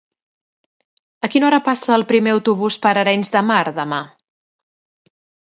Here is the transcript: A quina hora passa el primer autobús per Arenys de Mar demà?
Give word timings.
A 1.27 1.29
quina 1.35 1.45
hora 1.49 1.59
passa 1.67 1.93
el 1.97 2.05
primer 2.13 2.33
autobús 2.39 2.79
per 2.87 2.95
Arenys 3.03 3.33
de 3.37 3.45
Mar 3.51 3.61
demà? 3.77 4.01